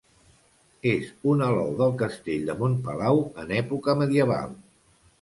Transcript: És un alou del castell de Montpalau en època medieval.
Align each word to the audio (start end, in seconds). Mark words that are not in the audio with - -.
És 0.91 1.11
un 1.33 1.43
alou 1.49 1.69
del 1.83 1.95
castell 2.01 2.49
de 2.51 2.57
Montpalau 2.65 3.23
en 3.45 3.57
època 3.63 3.99
medieval. 4.05 4.61